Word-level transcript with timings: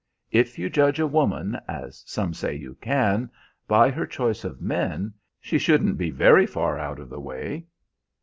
If 0.31 0.57
you 0.57 0.67
judge 0.67 0.99
a 0.99 1.05
woman, 1.05 1.59
as 1.67 2.03
some 2.07 2.33
say 2.33 2.55
you 2.55 2.73
can, 2.81 3.29
by 3.67 3.91
her 3.91 4.07
choice 4.07 4.43
of 4.43 4.59
men, 4.59 5.13
she 5.39 5.59
shouldn't 5.59 5.99
be 5.99 6.09
very 6.09 6.47
far 6.47 6.79
out 6.79 6.97
of 6.97 7.07
the 7.07 7.19
way." 7.21 7.67